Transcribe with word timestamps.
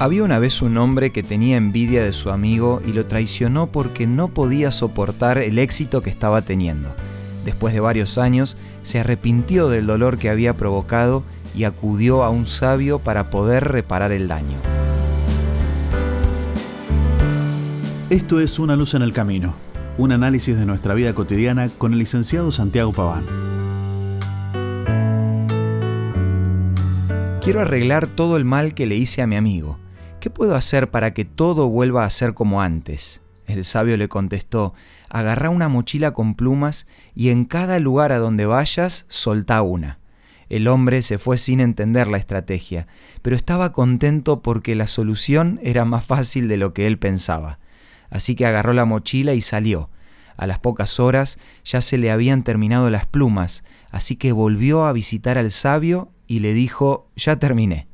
Había 0.00 0.24
una 0.24 0.40
vez 0.40 0.60
un 0.60 0.76
hombre 0.76 1.10
que 1.10 1.22
tenía 1.22 1.56
envidia 1.56 2.02
de 2.02 2.12
su 2.12 2.30
amigo 2.30 2.82
y 2.84 2.92
lo 2.92 3.06
traicionó 3.06 3.68
porque 3.68 4.08
no 4.08 4.26
podía 4.26 4.72
soportar 4.72 5.38
el 5.38 5.58
éxito 5.58 6.02
que 6.02 6.10
estaba 6.10 6.42
teniendo. 6.42 6.92
Después 7.44 7.72
de 7.74 7.80
varios 7.80 8.18
años, 8.18 8.56
se 8.82 8.98
arrepintió 8.98 9.68
del 9.68 9.86
dolor 9.86 10.18
que 10.18 10.30
había 10.30 10.56
provocado 10.56 11.22
y 11.54 11.62
acudió 11.62 12.24
a 12.24 12.30
un 12.30 12.46
sabio 12.46 12.98
para 12.98 13.30
poder 13.30 13.68
reparar 13.68 14.10
el 14.10 14.26
daño. 14.26 14.56
Esto 18.10 18.40
es 18.40 18.58
Una 18.58 18.74
luz 18.74 18.94
en 18.94 19.02
el 19.02 19.12
camino, 19.12 19.54
un 19.96 20.10
análisis 20.10 20.56
de 20.56 20.66
nuestra 20.66 20.94
vida 20.94 21.14
cotidiana 21.14 21.68
con 21.68 21.92
el 21.92 22.00
licenciado 22.00 22.50
Santiago 22.50 22.92
Paván. 22.92 23.24
Quiero 27.40 27.60
arreglar 27.60 28.08
todo 28.08 28.36
el 28.36 28.44
mal 28.44 28.74
que 28.74 28.86
le 28.86 28.96
hice 28.96 29.22
a 29.22 29.26
mi 29.26 29.36
amigo. 29.36 29.83
¿Qué 30.24 30.30
puedo 30.30 30.54
hacer 30.56 30.90
para 30.90 31.12
que 31.12 31.26
todo 31.26 31.68
vuelva 31.68 32.06
a 32.06 32.08
ser 32.08 32.32
como 32.32 32.62
antes? 32.62 33.20
El 33.46 33.62
sabio 33.62 33.98
le 33.98 34.08
contestó, 34.08 34.72
agarra 35.10 35.50
una 35.50 35.68
mochila 35.68 36.12
con 36.12 36.34
plumas 36.34 36.86
y 37.14 37.28
en 37.28 37.44
cada 37.44 37.78
lugar 37.78 38.10
a 38.10 38.16
donde 38.16 38.46
vayas, 38.46 39.04
soltá 39.08 39.60
una. 39.60 39.98
El 40.48 40.66
hombre 40.66 41.02
se 41.02 41.18
fue 41.18 41.36
sin 41.36 41.60
entender 41.60 42.08
la 42.08 42.16
estrategia, 42.16 42.86
pero 43.20 43.36
estaba 43.36 43.72
contento 43.72 44.40
porque 44.40 44.74
la 44.74 44.86
solución 44.86 45.60
era 45.62 45.84
más 45.84 46.06
fácil 46.06 46.48
de 46.48 46.56
lo 46.56 46.72
que 46.72 46.86
él 46.86 46.96
pensaba. 46.98 47.58
Así 48.08 48.34
que 48.34 48.46
agarró 48.46 48.72
la 48.72 48.86
mochila 48.86 49.34
y 49.34 49.42
salió. 49.42 49.90
A 50.38 50.46
las 50.46 50.58
pocas 50.58 51.00
horas 51.00 51.38
ya 51.66 51.82
se 51.82 51.98
le 51.98 52.10
habían 52.10 52.44
terminado 52.44 52.88
las 52.88 53.04
plumas, 53.04 53.62
así 53.90 54.16
que 54.16 54.32
volvió 54.32 54.86
a 54.86 54.94
visitar 54.94 55.36
al 55.36 55.50
sabio 55.50 56.08
y 56.26 56.38
le 56.38 56.54
dijo, 56.54 57.08
ya 57.14 57.36
terminé. 57.36 57.88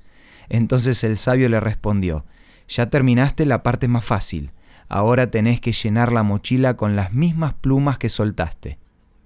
Entonces 0.51 1.03
el 1.05 1.17
sabio 1.17 1.49
le 1.49 1.61
respondió, 1.61 2.27
ya 2.69 2.91
terminaste 2.91 3.47
la 3.47 3.63
parte 3.63 3.89
más 3.89 4.05
fácil, 4.05 4.53
ahora 4.89 5.31
tenés 5.31 5.61
que 5.61 5.73
llenar 5.73 6.13
la 6.13 6.23
mochila 6.23 6.77
con 6.77 6.97
las 6.97 7.15
mismas 7.15 7.55
plumas 7.55 7.97
que 7.97 8.11
soltaste. 8.11 8.79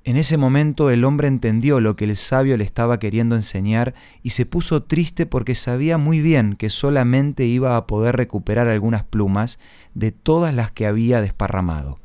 En 0.06 0.18
ese 0.18 0.36
momento 0.36 0.90
el 0.90 1.02
hombre 1.02 1.28
entendió 1.28 1.80
lo 1.80 1.96
que 1.96 2.04
el 2.04 2.14
sabio 2.14 2.58
le 2.58 2.64
estaba 2.64 2.98
queriendo 2.98 3.36
enseñar 3.36 3.94
y 4.22 4.30
se 4.30 4.44
puso 4.44 4.82
triste 4.82 5.24
porque 5.24 5.54
sabía 5.54 5.96
muy 5.96 6.20
bien 6.20 6.56
que 6.56 6.68
solamente 6.68 7.46
iba 7.46 7.74
a 7.78 7.86
poder 7.86 8.14
recuperar 8.16 8.68
algunas 8.68 9.02
plumas 9.02 9.58
de 9.94 10.12
todas 10.12 10.54
las 10.54 10.70
que 10.70 10.86
había 10.86 11.22
desparramado. 11.22 12.00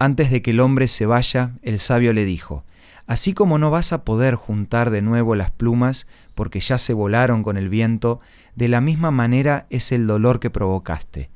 Antes 0.00 0.32
de 0.32 0.42
que 0.42 0.50
el 0.50 0.58
hombre 0.58 0.88
se 0.88 1.06
vaya, 1.06 1.52
el 1.62 1.78
sabio 1.78 2.12
le 2.12 2.24
dijo, 2.24 2.64
Así 3.06 3.34
como 3.34 3.58
no 3.58 3.70
vas 3.70 3.92
a 3.92 4.02
poder 4.02 4.34
juntar 4.34 4.90
de 4.90 5.02
nuevo 5.02 5.34
las 5.34 5.50
plumas 5.50 6.06
porque 6.34 6.60
ya 6.60 6.78
se 6.78 6.94
volaron 6.94 7.42
con 7.42 7.58
el 7.58 7.68
viento, 7.68 8.20
de 8.54 8.68
la 8.68 8.80
misma 8.80 9.10
manera 9.10 9.66
es 9.68 9.92
el 9.92 10.06
dolor 10.06 10.40
que 10.40 10.48
provocaste. 10.48 11.30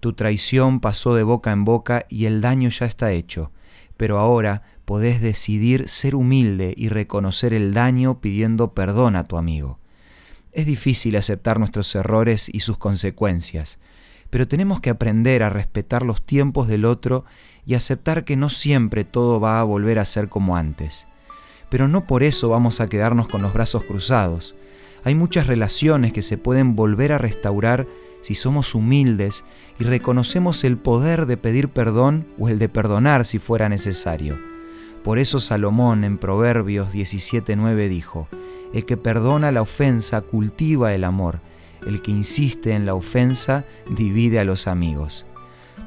Tu 0.00 0.12
traición 0.12 0.80
pasó 0.80 1.14
de 1.14 1.22
boca 1.22 1.50
en 1.50 1.64
boca 1.64 2.04
y 2.10 2.26
el 2.26 2.42
daño 2.42 2.68
ya 2.68 2.84
está 2.84 3.12
hecho, 3.12 3.52
pero 3.96 4.18
ahora 4.18 4.62
podés 4.84 5.22
decidir 5.22 5.88
ser 5.88 6.14
humilde 6.14 6.74
y 6.76 6.90
reconocer 6.90 7.54
el 7.54 7.72
daño 7.72 8.20
pidiendo 8.20 8.74
perdón 8.74 9.16
a 9.16 9.24
tu 9.24 9.38
amigo. 9.38 9.78
Es 10.52 10.66
difícil 10.66 11.16
aceptar 11.16 11.58
nuestros 11.58 11.94
errores 11.94 12.50
y 12.52 12.60
sus 12.60 12.76
consecuencias, 12.76 13.78
pero 14.28 14.46
tenemos 14.46 14.80
que 14.80 14.90
aprender 14.90 15.42
a 15.42 15.48
respetar 15.48 16.04
los 16.04 16.20
tiempos 16.20 16.68
del 16.68 16.84
otro 16.84 17.24
y 17.64 17.74
aceptar 17.74 18.26
que 18.26 18.36
no 18.36 18.50
siempre 18.50 19.04
todo 19.04 19.40
va 19.40 19.58
a 19.58 19.64
volver 19.64 19.98
a 19.98 20.04
ser 20.04 20.28
como 20.28 20.56
antes 20.58 21.06
pero 21.74 21.88
no 21.88 22.06
por 22.06 22.22
eso 22.22 22.48
vamos 22.48 22.80
a 22.80 22.88
quedarnos 22.88 23.26
con 23.26 23.42
los 23.42 23.52
brazos 23.52 23.82
cruzados. 23.82 24.54
Hay 25.02 25.16
muchas 25.16 25.48
relaciones 25.48 26.12
que 26.12 26.22
se 26.22 26.38
pueden 26.38 26.76
volver 26.76 27.10
a 27.10 27.18
restaurar 27.18 27.88
si 28.20 28.36
somos 28.36 28.76
humildes 28.76 29.44
y 29.80 29.82
reconocemos 29.82 30.62
el 30.62 30.76
poder 30.76 31.26
de 31.26 31.36
pedir 31.36 31.68
perdón 31.68 32.28
o 32.38 32.48
el 32.48 32.60
de 32.60 32.68
perdonar 32.68 33.24
si 33.24 33.40
fuera 33.40 33.68
necesario. 33.68 34.38
Por 35.02 35.18
eso 35.18 35.40
Salomón 35.40 36.04
en 36.04 36.16
Proverbios 36.16 36.92
17:9 36.92 37.88
dijo, 37.88 38.28
El 38.72 38.84
que 38.86 38.96
perdona 38.96 39.50
la 39.50 39.62
ofensa 39.62 40.20
cultiva 40.20 40.94
el 40.94 41.02
amor, 41.02 41.40
el 41.84 42.02
que 42.02 42.12
insiste 42.12 42.74
en 42.74 42.86
la 42.86 42.94
ofensa 42.94 43.64
divide 43.90 44.38
a 44.38 44.44
los 44.44 44.68
amigos. 44.68 45.26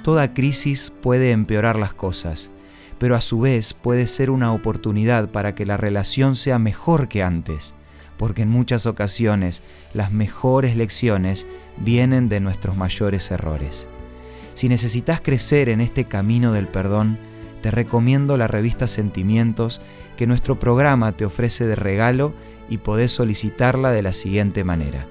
Toda 0.04 0.34
crisis 0.34 0.92
puede 1.02 1.32
empeorar 1.32 1.80
las 1.80 1.94
cosas 1.94 2.52
pero 3.00 3.16
a 3.16 3.22
su 3.22 3.40
vez 3.40 3.74
puede 3.74 4.08
ser 4.08 4.30
una 4.30 4.54
oportunidad 4.54 5.30
para 5.30 5.56
que 5.56 5.66
la 5.66 5.78
relación 5.78 6.36
sea 6.36 6.60
mejor 6.60 7.08
que 7.08 7.24
antes, 7.24 7.76
porque 8.18 8.42
en 8.42 8.50
muchas 8.50 8.86
ocasiones 8.86 9.62
las 9.94 10.12
mejores 10.12 10.76
lecciones 10.76 11.48
vienen 11.78 12.30
de 12.30 12.40
nuestros 12.40 12.76
mayores 12.76 13.30
errores. 13.32 13.90
Si 14.54 14.70
necesitas 14.70 15.22
crecer 15.22 15.70
en 15.70 15.82
este 15.82 16.06
camino 16.06 16.52
del 16.52 16.68
perdón, 16.68 17.20
te 17.62 17.72
recomiendo 17.72 18.38
la 18.38 18.48
revista 18.48 18.88
Sentimientos 18.88 19.82
que 20.16 20.28
nuestro 20.28 20.60
programa 20.60 21.12
te 21.12 21.26
ofrece 21.26 21.68
de 21.68 21.76
regalo 21.76 22.34
y 22.70 22.78
podés 22.78 23.12
solicitarla 23.12 23.92
de 23.92 24.02
la 24.02 24.14
siguiente 24.14 24.64
manera. 24.64 25.08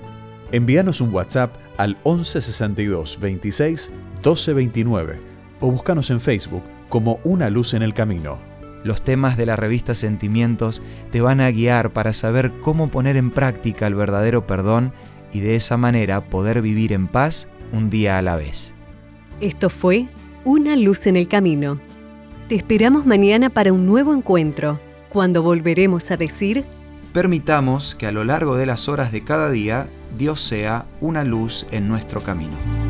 Envíanos 0.53 1.01
un 1.01 1.13
WhatsApp 1.13 1.57
al 1.77 1.97
1162 2.05 3.19
26 3.21 3.91
1229 4.15 5.21
o 5.61 5.71
búscanos 5.71 6.11
en 6.11 6.21
Facebook 6.21 6.63
como 6.89 7.21
una 7.25 7.51
luz 7.51 7.75
en 7.75 7.83
el 7.83 7.95
camino. 7.95 8.39
Los 8.85 9.03
temas 9.03 9.37
de 9.37 9.47
la 9.47 9.57
revista 9.57 9.95
Sentimientos 9.95 10.83
te 11.11 11.21
van 11.21 11.41
a 11.41 11.51
guiar 11.51 11.93
para 11.93 12.13
saber 12.13 12.53
cómo 12.63 12.89
poner 12.89 13.17
en 13.17 13.31
práctica 13.31 13.87
el 13.87 13.95
verdadero 13.95 14.47
perdón 14.47 14.93
y 15.33 15.41
de 15.41 15.57
esa 15.57 15.77
manera 15.77 16.21
poder 16.25 16.63
vivir 16.63 16.93
en 16.93 17.09
paz 17.09 17.49
un 17.73 17.91
día 17.91 18.19
a 18.19 18.23
la 18.23 18.37
vez. 18.37 18.75
Esto 19.41 19.71
fue 19.71 20.07
Una 20.45 20.77
luz 20.77 21.09
en 21.09 21.17
el 21.17 21.27
camino. 21.27 21.81
Te 22.49 22.55
esperamos 22.55 23.05
mañana 23.05 23.51
para 23.51 23.73
un 23.73 23.85
nuevo 23.85 24.15
encuentro, 24.15 24.79
cuando 25.09 25.43
volveremos 25.43 26.13
a 26.13 26.17
decir... 26.17 26.65
Permitamos 27.13 27.97
que 27.97 28.07
a 28.07 28.13
lo 28.13 28.23
largo 28.23 28.57
de 28.57 28.67
las 28.67 28.89
horas 28.89 29.11
de 29.11 29.23
cada 29.23 29.51
día 29.51 29.89
Dios 30.17 30.41
sea 30.41 30.87
una 31.01 31.25
luz 31.25 31.67
en 31.73 31.89
nuestro 31.89 32.21
camino. 32.21 32.86